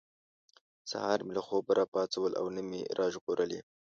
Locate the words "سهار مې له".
0.91-1.41